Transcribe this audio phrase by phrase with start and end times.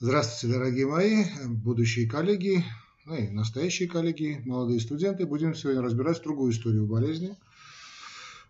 [0.00, 2.64] Здравствуйте, дорогие мои, будущие коллеги,
[3.04, 5.26] ну и настоящие коллеги, молодые студенты.
[5.26, 7.36] Будем сегодня разбирать другую историю болезни.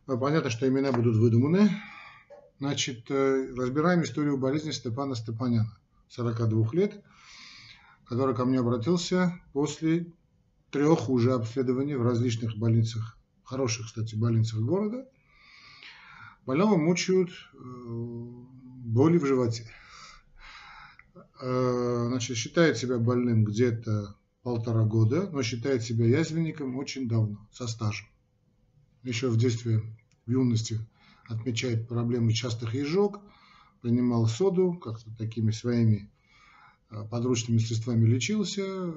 [0.04, 1.70] Понятно, что имена будут выдуманы.
[2.58, 5.74] Значит, э, разбираем историю болезни Степана Степаняна,
[6.10, 7.02] 42 лет,
[8.04, 10.12] который ко мне обратился после
[10.70, 15.08] трех уже обследований в различных больницах, хороших, кстати, больницах города.
[16.44, 19.66] Больного мучают э, боли в животе.
[21.40, 27.68] Э, значит, считает себя больным где-то полтора года, но считает себя язвенником очень давно, со
[27.68, 28.08] стажем.
[29.04, 29.82] Еще в детстве,
[30.26, 30.80] в юности
[31.28, 33.20] отмечает проблемы частых ежок,
[33.82, 36.10] принимал соду, как-то такими своими
[36.90, 38.92] э, подручными средствами лечился,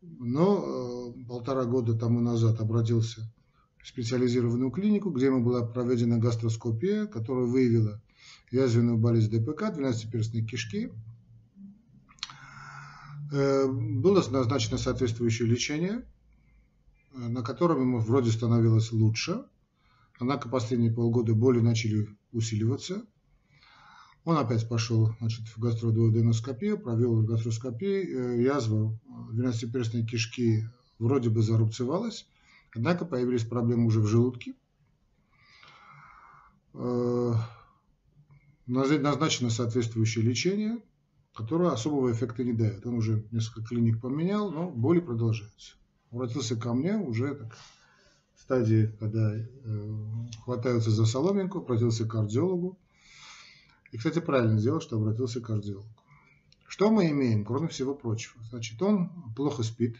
[0.00, 3.32] но э, полтора года тому назад обратился
[3.80, 8.02] в специализированную клинику, где ему была проведена гастроскопия, которая выявила
[8.50, 10.90] язвенную болезнь ДПК, 12-перстной кишки,
[13.32, 16.04] было назначено соответствующее лечение,
[17.14, 19.44] э, на котором ему вроде становилось лучше.
[20.18, 23.06] Однако последние полгода боли начали усиливаться.
[24.24, 28.36] Он опять пошел значит, в гастродуоденоскопию, провел гастроскопию.
[28.36, 28.98] Э, язва
[29.32, 30.68] 12-перстной кишки
[30.98, 32.26] вроде бы зарубцевалась,
[32.74, 34.54] однако появились проблемы уже в желудке.
[38.66, 40.78] Назначено соответствующее лечение–
[41.34, 42.86] которая особого эффекта не дает.
[42.86, 45.76] Он уже несколько клиник поменял, но боли продолжаются.
[46.10, 47.56] Обратился ко мне уже так,
[48.34, 49.46] в стадии, когда э,
[50.44, 52.78] хватаются за соломинку, обратился к кардиологу.
[53.92, 55.88] И, кстати, правильно сделал, что обратился к кардиологу.
[56.66, 58.42] Что мы имеем, кроме всего прочего?
[58.44, 59.96] Значит, он плохо спит,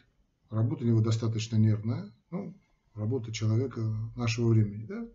[0.51, 2.55] работа у него достаточно нервная, ну,
[2.95, 3.81] работа человека
[4.17, 5.07] нашего времени, да?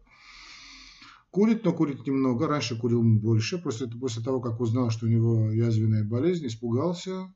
[1.31, 2.47] Курит, но курит немного.
[2.47, 3.57] Раньше курил больше.
[3.57, 7.33] После, после того, как узнал, что у него язвенная болезнь, испугался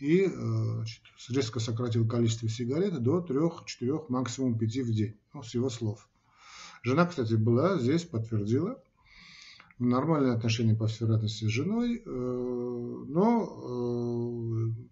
[0.00, 5.16] и э, значит, резко сократил количество сигарет до 3-4, максимум 5 в день.
[5.34, 6.08] Ну, с его слов.
[6.82, 8.82] Жена, кстати, была здесь, подтвердила.
[9.78, 12.02] Нормальные отношения, по всей вероятности, с женой.
[12.04, 14.84] Э, но, э,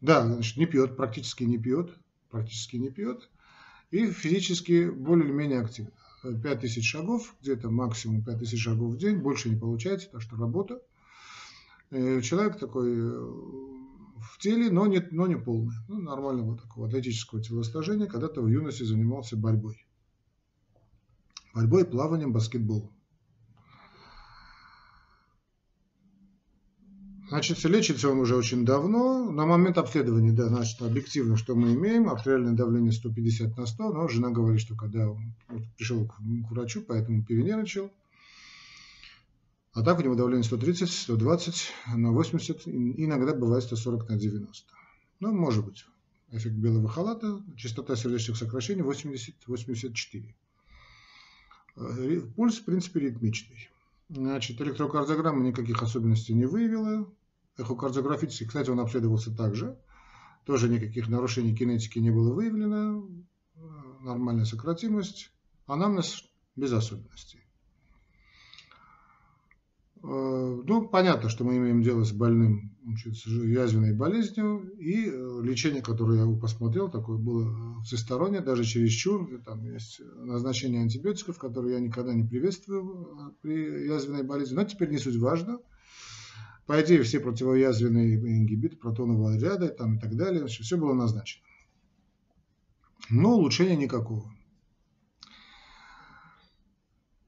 [0.00, 1.96] да, значит, не пьет, практически не пьет.
[2.30, 3.28] Практически не пьет.
[3.90, 5.92] И физически более-менее активно.
[6.34, 10.80] 5000 шагов, где-то максимум 5000 шагов в день, больше не получается, так что работа.
[11.90, 15.74] Э, человек такой э, в теле, но не, но не полный.
[15.88, 18.06] Ну, нормального такого атлетического телосложения.
[18.06, 19.86] Когда-то в юности занимался борьбой.
[21.54, 22.95] Борьбой, плаванием, баскетболом.
[27.28, 29.30] Значит, лечится он уже очень давно.
[29.30, 34.08] На момент обследования, да, значит, объективно, что мы имеем, артериальное давление 150 на 100, но
[34.08, 35.18] жена говорит, что когда вот,
[35.76, 37.90] пришел к, к врачу, поэтому перенервничал.
[39.72, 44.72] А так у него давление 130, 120 на 80, иногда бывает 140 на 90.
[45.18, 45.84] Ну, может быть,
[46.30, 50.34] эффект белого халата, частота сердечных сокращений 80-84.
[51.76, 53.68] Э, пульс, в принципе, ритмичный.
[54.08, 57.12] Значит, электрокардиограмма никаких особенностей не выявила.
[57.58, 59.78] Эхокардиографически, кстати, он обследовался также.
[60.44, 63.08] Тоже никаких нарушений кинетики не было выявлено.
[64.00, 65.30] Нормальная сократимость.
[65.66, 66.24] Анамнез
[66.54, 67.46] без особенностей.
[70.02, 75.82] Э, ну, понятно, что мы имеем дело с больным значит, язвенной болезнью, и э, лечение,
[75.82, 79.28] которое я посмотрел, такое было всестороннее, даже чересчур.
[79.44, 84.54] Там есть назначение антибиотиков, которые я никогда не приветствую э, при язвенной болезни.
[84.54, 85.58] Но теперь не суть важно.
[86.66, 91.44] По идее, все противоязвенные ингибиты протонового ряда там, и так далее, значит, все было назначено.
[93.08, 94.32] Но улучшения никакого.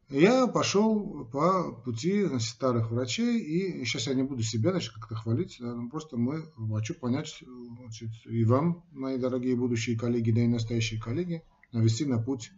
[0.08, 5.14] Я пошел по пути значит, старых врачей, и сейчас я не буду себя значит, как-то
[5.14, 5.60] хвалить,
[5.90, 7.44] просто мы хочу понять,
[7.78, 12.50] значит, и вам, мои дорогие будущие коллеги, да и настоящие коллеги, навести на путь,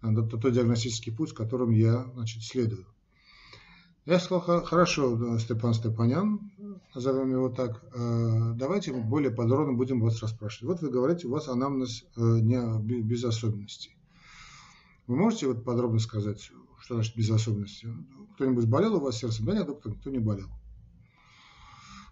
[0.00, 2.86] на тот диагностический путь, которым я значит, следую.
[4.10, 6.40] Я сказал, хорошо, Степан Степанян,
[6.96, 10.68] назовем его так, э, давайте более подробно будем вас расспрашивать.
[10.68, 13.96] Вот вы говорите, у вас анамнез э, не, без особенностей.
[15.06, 16.50] Вы можете вот подробно сказать,
[16.80, 17.86] что значит без особенностей?
[18.34, 19.46] Кто-нибудь болел у вас сердцем?
[19.46, 20.48] Да нет, доктор, никто не болел.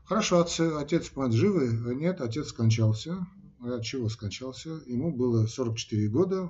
[0.05, 0.47] Хорошо,
[0.79, 1.97] отец, мать живы?
[1.97, 3.27] Нет, отец скончался.
[3.61, 4.81] От чего скончался?
[4.87, 6.49] Ему было 44 года,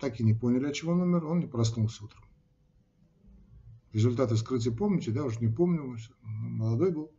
[0.00, 2.24] так и не поняли, от чего он умер, он не проснулся утром.
[3.98, 7.10] Результаты вскрытия помните, да, уже не помню, молодой был.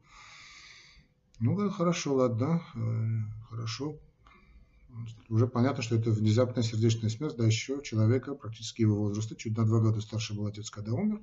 [1.42, 4.00] Ну, хорошо, ладно, э, хорошо.
[5.28, 9.66] Уже понятно, что это внезапная сердечная смерть, да еще человека практически его возраста, чуть на
[9.66, 11.20] два года старше был отец, когда умер.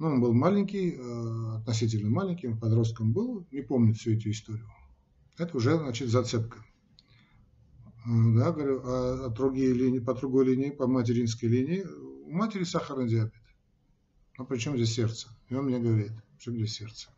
[0.00, 4.68] Ну, он был маленький, э, относительно маленький, подростком был, не помнит всю эту историю.
[5.38, 6.58] Это уже, значит, зацепка.
[6.58, 11.84] Э, да, говорю, а, а другие линии, по другой линии, по материнской линии,
[12.26, 13.39] у матери сахарный диабет.
[14.40, 15.28] А при чем здесь сердце?
[15.50, 17.10] И он мне говорит, что здесь сердце?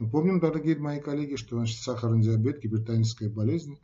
[0.00, 3.78] Мы помним, дорогие мои коллеги, что значит сахарный диабет, гипертоническая болезнь,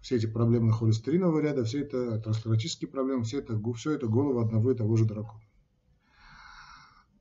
[0.00, 4.72] все эти проблемы холестеринового ряда, все это атеросклеротические проблемы, все это, все это голову одного
[4.72, 5.42] и того же дракона.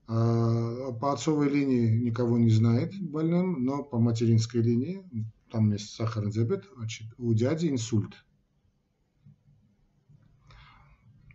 [0.07, 5.03] А, по отцовой линии никого не знает больным, но по материнской линии,
[5.51, 8.13] там есть сахарный диабет, значит, у дяди инсульт.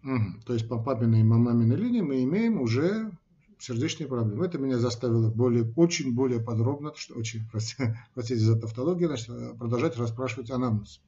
[0.02, 0.40] Угу.
[0.46, 3.12] То есть по папиной и маминой линии мы имеем уже
[3.58, 4.46] сердечные проблемы.
[4.46, 7.42] Это меня заставило более, очень более подробно, что очень,
[8.14, 11.00] простите за тавтологию, значит, продолжать расспрашивать анамнез.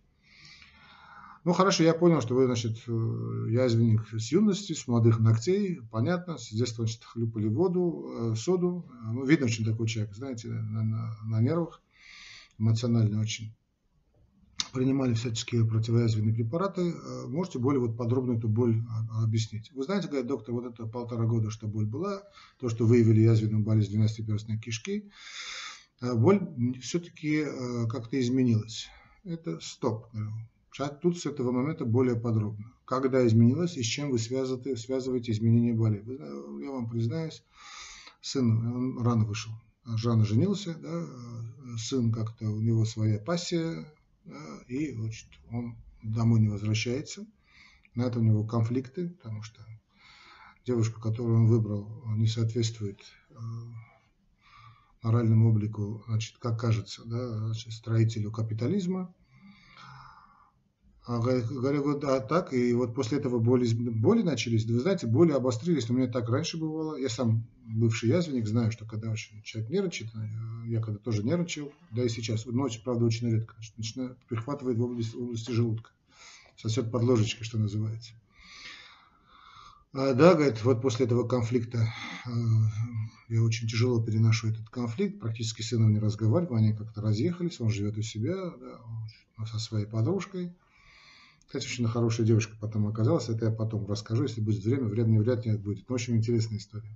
[1.47, 6.39] Ну хорошо, я понял, что вы, значит, э, язвенник с юности, с молодых ногтей, понятно,
[6.39, 8.85] с детства, значит, хлюпали воду, э, соду.
[9.13, 11.81] Ну, видно очень такой человек, знаете, на, на, на нервах,
[12.59, 13.55] эмоционально очень.
[14.77, 16.83] Принимали всяческие противоязвенные препараты.
[16.93, 19.73] Э, можете более вот подробно эту боль а, объяснить?
[19.73, 22.23] Вы знаете, говорит доктор, вот это полтора года, что боль была,
[22.59, 25.11] то, что выявили язвенную болезнь 12-перстной кишки,
[26.03, 26.47] боль
[26.83, 27.47] все-таки
[27.89, 28.89] как-то изменилась.
[29.25, 30.09] Это стоп.
[31.01, 32.71] Тут с этого момента более подробно.
[32.85, 36.05] Когда изменилось и с чем вы связываете, связываете изменение боли.
[36.63, 37.43] Я вам признаюсь,
[38.21, 39.53] сын он рано вышел.
[40.05, 41.07] Рано женился, да,
[41.79, 43.87] сын как-то, у него своя пассия,
[44.69, 47.27] и значит, он домой не возвращается.
[47.95, 49.61] На это у него конфликты, потому что
[50.65, 53.01] девушка, которую он выбрал, не соответствует
[53.31, 53.35] э,
[55.03, 59.15] моральному облику, значит, как кажется, да, значит, строителю капитализма–
[61.09, 64.67] а, говорю, вот а так, и вот после этого боли, боли начались.
[64.67, 66.97] Вы знаете, боли обострились, но у меня так раньше бывало.
[66.97, 71.71] Я сам бывший язвенник, знаю, что когда очень человек нервничает, э, я когда тоже нервничал,
[71.93, 75.91] да и сейчас, ночью, правда, очень редко, начинает, прихватывает в области, в области желудка.
[76.57, 78.13] Сосет под ложечкой, что называется.
[79.93, 81.87] А, да, говорит, вот после этого конфликта
[82.27, 82.31] э,
[83.29, 87.71] я очень тяжело переношу этот конфликт, практически с сыном не разговариваю, они как-то разъехались, он
[87.71, 90.53] живет у себя да, со своей подружкой.
[91.47, 93.29] Кстати, очень хорошая девушка потом оказалась.
[93.29, 94.85] Это я потом расскажу, если будет время.
[94.85, 95.89] Времени вряд ли будет.
[95.89, 96.93] Но очень интересная история.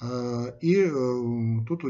[0.00, 1.82] А, и э, тут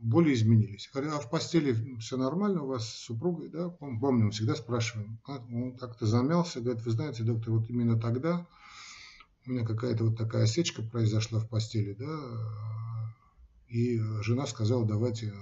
[0.00, 0.90] боли изменились.
[0.92, 3.48] Говорю, а в постели все нормально у вас с супругой?
[3.48, 3.68] Да?
[3.68, 5.18] Помню, мы всегда спрашиваем.
[5.26, 8.46] Он как-то замялся, говорит, вы знаете, доктор, вот именно тогда
[9.46, 13.14] у меня какая-то вот такая осечка произошла в постели, да,
[13.68, 15.32] и жена сказала, давайте,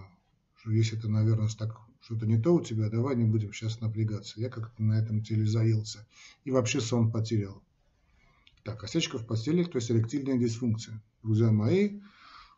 [0.67, 4.41] если это, наверное, так что-то не то у тебя, давай не будем сейчас напрягаться.
[4.41, 6.07] Я как-то на этом теле заелся.
[6.45, 7.63] И вообще сон потерял.
[8.65, 11.03] Так, осечка в постели, то есть эректильная дисфункция.
[11.23, 12.01] Друзья мои,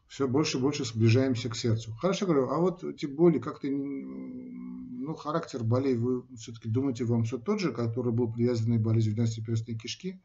[0.06, 1.92] все больше и больше сближаемся к сердцу.
[2.00, 7.36] Хорошо говорю, а вот эти боли, как-то, ну, характер болей, вы все-таки думаете, вам все
[7.36, 10.20] тот же, который был при язвенной болезнью 12-перстной кишки?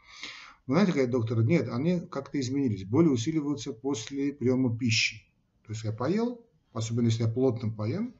[0.67, 2.85] Вы знаете, говорит доктор, нет, они как-то изменились.
[2.85, 5.25] Боли усиливаются после приема пищи.
[5.65, 8.13] То есть я поел, особенно если я плотно поем,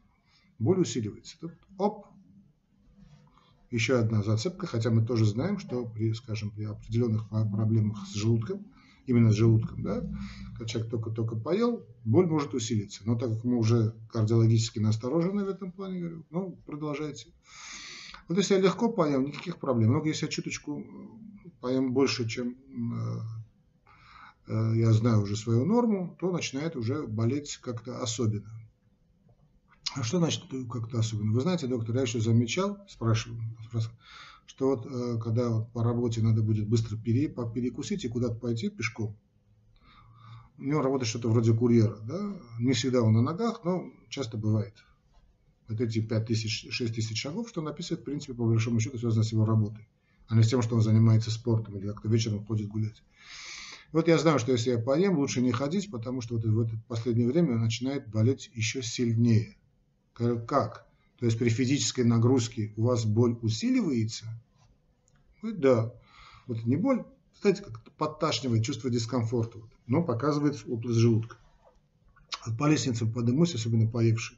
[0.60, 1.38] боль усиливается.
[1.40, 2.08] Тут оп,
[3.72, 8.66] еще одна зацепка, хотя мы тоже знаем, что при, скажем, при определенных проблемах с желудком,
[9.06, 10.02] именно с желудком, да,
[10.54, 13.04] когда человек только-только поел, боль может усилиться.
[13.06, 17.28] Но так как мы уже кардиологически насторожены в этом плане, говорю, ну, продолжайте.
[18.28, 19.94] Вот если я легко поем, никаких проблем.
[19.94, 20.84] Но если я чуточку
[21.62, 23.20] поем больше, чем э,
[24.48, 28.50] э, я знаю уже свою норму, то начинает уже болеть как-то особенно.
[29.96, 31.32] А что значит как-то особенно?
[31.32, 33.42] Вы знаете, доктор, я еще замечал, спрашиваю,
[34.46, 39.18] что вот э, когда по работе надо будет быстро пере, перекусить и куда-то пойти пешком,
[40.58, 42.36] у него работает что-то вроде курьера, да?
[42.60, 44.74] Не всегда он на ногах, но часто бывает.
[45.70, 48.98] Вот эти 5 тысяч, 6 тысяч шагов, что он описывает, в принципе, по большому счету,
[48.98, 49.88] связано с его работой,
[50.28, 53.02] а не с тем, что он занимается спортом или как-то вечером ходит гулять.
[53.94, 56.78] Вот я знаю, что если я поем, лучше не ходить, потому что вот в это
[56.90, 59.56] последнее время начинает болеть еще сильнее.
[60.16, 60.88] Как?
[61.20, 64.26] То есть при физической нагрузке у вас боль усиливается?
[65.42, 65.94] Да.
[66.48, 67.04] Вот не боль,
[67.42, 71.38] знаете, как подташнивает, чувство дискомфорта, но показывает область желудка.
[72.58, 74.38] По лестнице подымусь, особенно поевший,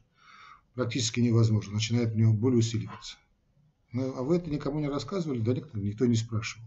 [0.74, 1.74] практически невозможно.
[1.74, 3.16] Начинает у него боль усиливаться.
[3.92, 5.40] Ну, а вы это никому не рассказывали?
[5.40, 6.66] Да никто, никто не спрашивал.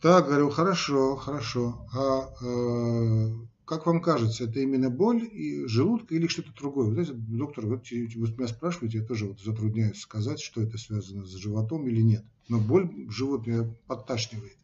[0.00, 1.86] Так, говорю, хорошо, хорошо.
[1.92, 3.32] А э,
[3.64, 6.88] как вам кажется, это именно боль и желудка или что-то другое?
[6.88, 11.24] Вы знаете, доктор, вот вы меня спрашиваете, я тоже вот затрудняюсь сказать, что это связано
[11.24, 12.24] с животом или нет.
[12.48, 14.56] Но боль живот меня подташнивает.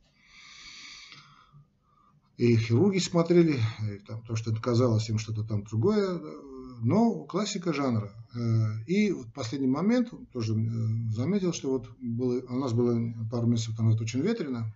[2.36, 6.20] и хирурги смотрели, и там, то, что это казалось им что-то там другое,
[6.82, 8.12] но классика жанра.
[8.34, 12.98] Э, и в последний момент тоже э, заметил, что вот было, у нас было
[13.30, 14.72] пару месяцев это очень ветрено.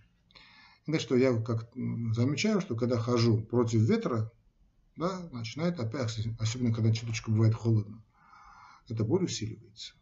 [0.87, 4.31] И что я как замечаю, что когда хожу против ветра,
[4.97, 8.03] да, начинает опять, особенно когда чуточку бывает холодно,
[8.89, 9.95] эта боль усиливается.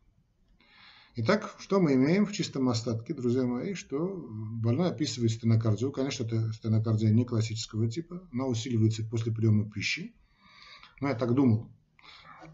[1.14, 5.92] Итак, что мы имеем в чистом остатке, друзья мои, что больной описывает стенокардию.
[5.92, 10.14] Конечно, это стенокардия не классического типа, она усиливается после приема пищи.
[11.00, 11.70] Но я так думал,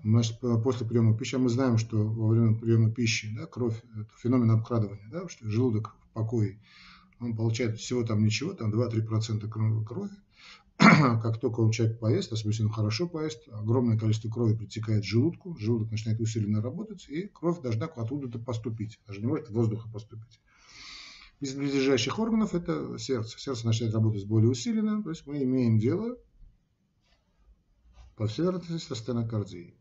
[0.04, 4.10] Значит, после приема пищи, а мы знаем, что во время приема пищи да, кровь, это
[4.18, 6.60] феномен обкрадывания, да, что желудок в покое,
[7.20, 10.10] он получает всего там ничего, там 2-3% крови.
[10.76, 15.08] Как только он человек поест, особенно если он хорошо поест, огромное количество крови притекает в
[15.08, 20.40] желудку, желудок начинает усиленно работать, и кровь должна откуда-то поступить, даже не может воздуха поступить.
[21.40, 23.38] Из близлежащих органов это сердце.
[23.38, 26.16] Сердце начинает работать более усиленно, то есть мы имеем дело
[28.16, 28.44] по всей
[28.80, 29.77] со стенокардией.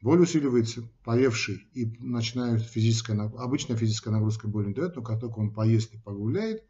[0.00, 5.38] Боль усиливается, поевший, и начинает физическая, обычная физическая нагрузка боль не дает, но как только
[5.38, 6.64] он поест и погуляет,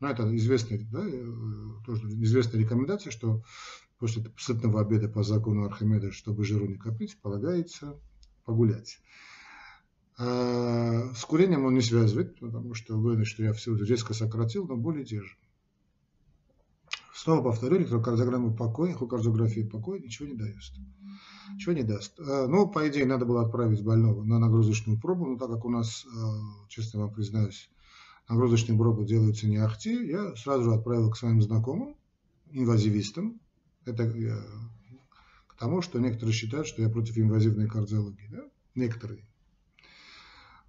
[0.00, 1.24] ну, это известная, да, э,
[1.86, 3.42] тоже известная рекомендация, что
[3.98, 7.98] после сытного обеда по закону Архимеда, чтобы жиру не копить, полагается
[8.44, 8.98] погулять.
[10.18, 14.76] А с курением он не связывает, потому что уверен, что я все резко сократил, но
[14.76, 15.36] боли же.
[17.14, 20.56] Снова повторю, электрокардиограмма покой, эхокардиография покой ничего не дает.
[21.52, 22.18] Ничего не даст.
[22.18, 25.70] Э, ну, по идее, надо было отправить больного на нагрузочную пробу, но так как у
[25.70, 26.08] нас, э,
[26.68, 27.70] честно вам признаюсь,
[28.28, 31.94] нагрузочные пробы делаются не ахти, я сразу же отправил к своим знакомым,
[32.50, 33.40] инвазивистам.
[33.84, 38.26] Это к тому, что некоторые считают, что я против инвазивной кардиологии.
[38.28, 38.42] Да?
[38.74, 39.24] Некоторые.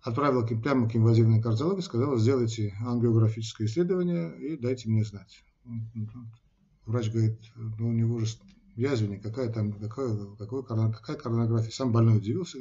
[0.03, 5.43] Отправил прямо к инвазивной кардиологии, сказал, сделайте ангиографическое исследование и дайте мне знать.
[6.85, 8.27] Врач говорит, ну у него же
[8.75, 11.71] язвенник, какая там, какая, какой, какая коронография.
[11.71, 12.59] Сам больной удивился.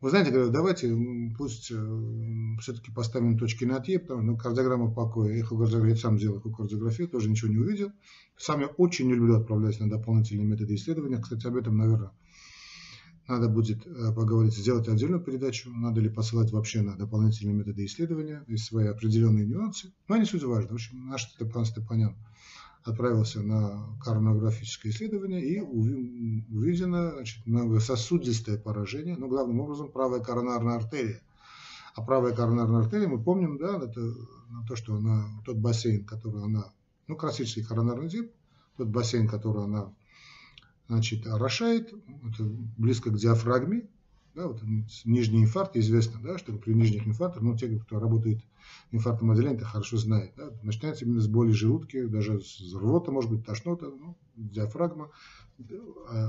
[0.00, 0.96] Вы знаете, говорю, давайте
[1.36, 6.18] пусть э, все-таки поставим точки над «и», потому что ну, кардиограмма покоя, эхокардиография, я сам
[6.18, 7.92] сделал эхокардиографию, тоже ничего не увидел.
[8.36, 11.18] Сам я очень не люблю отправлять на дополнительные методы исследования.
[11.18, 12.10] Кстати, об этом, наверное,
[13.28, 18.44] надо будет э, поговорить, сделать отдельную передачу, надо ли посылать вообще на дополнительные методы исследования,
[18.48, 20.70] есть свои определенные нюансы, но не суть важно.
[20.70, 22.16] В общем, наш Степан Степанян
[22.84, 31.20] отправился на коронографическое исследование и увидено значит, многососудистое поражение, но главным образом правая коронарная артерия.
[31.94, 34.14] А правая коронарная артерия, мы помним, да, это
[34.66, 36.72] то, что она, тот бассейн, который она,
[37.06, 38.32] ну, классический коронарный тип,
[38.76, 39.92] тот бассейн, который она
[40.88, 41.92] значит, орошает,
[42.28, 42.44] это
[42.76, 43.88] близко к диафрагме,
[44.34, 44.62] да, вот
[45.04, 48.40] нижний инфаркт, известно, да, что при нижних инфарктах, ну, те, кто работает
[48.90, 50.32] инфарктом отделения, это хорошо знает.
[50.36, 55.10] Да, начинается именно с боли желудки, даже с рвота, может быть, тошнота, ну, диафрагма,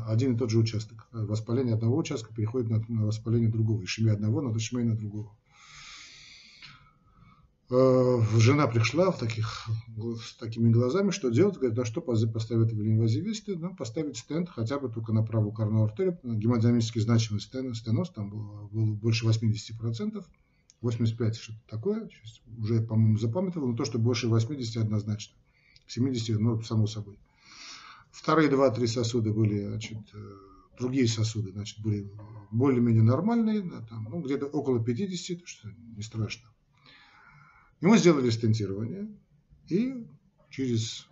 [0.06, 1.08] один и тот же участок.
[1.14, 5.36] Воспаление одного участка переходит на, воспаление другого, ишемия одного на ишемия другого.
[7.70, 9.67] Э, жена пришла в таких,
[10.22, 11.55] с такими глазами, что делать?
[11.55, 12.01] Говорит, да что
[12.72, 13.55] в инвазивисты?
[13.55, 16.20] Ну, поставить стенд хотя бы только на правую коронную артерию.
[16.24, 20.24] Гемодинамически значимый стенд, стеноз, там было, было больше 80%.
[20.82, 22.10] 85 что-то такое,
[22.58, 25.34] уже, по-моему, запамятовал, но то, что больше 80 однозначно.
[25.88, 27.17] 70, ну, само собой.
[28.12, 30.34] Вторые два-три сосуда были, значит, э,
[30.77, 32.12] другие сосуды, значит, были
[32.51, 36.53] более-менее нормальные, да, там, ну, где-то около 50, что не страшно.
[37.84, 39.10] Мы сделали стентирование,
[39.68, 40.08] и
[40.50, 41.06] через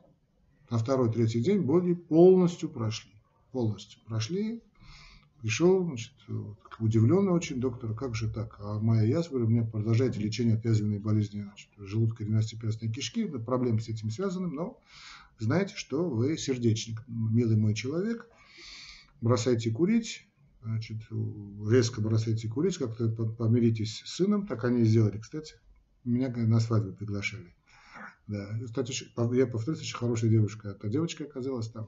[0.69, 3.11] на второй-третий день боли полностью прошли.
[3.51, 4.63] Полностью прошли.
[5.41, 6.13] Пришел, значит,
[6.79, 8.55] удивленный очень доктор, как же так?
[8.59, 13.81] А моя язва, у меня продолжаете лечение от язвенной болезни значит, желудка, двенадцатиперстной кишки, проблемы
[13.81, 14.79] с этим связаны, но
[15.39, 18.29] знаете, что вы сердечник, милый мой человек,
[19.19, 20.25] бросайте курить,
[20.63, 21.01] значит,
[21.69, 25.55] резко бросайте курить, как-то помиритесь с сыном, так они и сделали, кстати.
[26.03, 27.53] Меня на свадьбу приглашали.
[28.27, 28.59] Да.
[28.65, 28.93] Кстати,
[29.35, 30.69] я повторюсь, очень хорошая девушка.
[30.69, 31.87] Эта девочка оказалась там.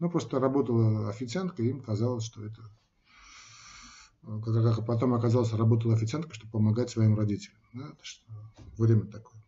[0.00, 2.62] Ну, просто работала официанткой, им казалось, что это...
[4.22, 7.58] Как потом оказалось, работала официанткой, чтобы помогать своим родителям.
[7.72, 7.92] Да?
[8.78, 9.42] Время такое.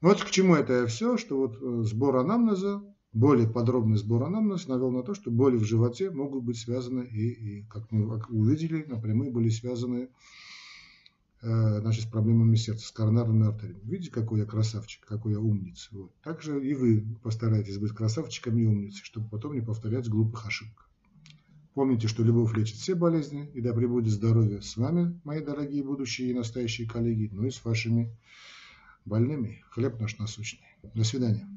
[0.00, 4.68] Ну, вот к чему это все, что вот э, сбор анамнеза, более подробный сбор анамнеза
[4.68, 8.84] навел на то, что боли в животе могут быть связаны, и, и как мы увидели,
[8.84, 10.08] напрямую были связаны Э,
[11.42, 13.80] значит, с проблемами сердца, с коронарными артериями.
[13.82, 15.88] Видите, какой я красавчик, какой я умница.
[15.90, 16.14] Вот.
[16.22, 20.88] Также и вы постарайтесь быть красавчиками и умницей, чтобы потом не повторять глупых ошибок.
[21.74, 26.30] Помните, что любовь лечит все болезни, и да пребудет здоровье с вами, мои дорогие будущие
[26.30, 28.14] и настоящие коллеги, ну и с вашими
[29.04, 29.64] больными.
[29.70, 30.66] Хлеб наш насущный.
[30.94, 31.48] До свидания.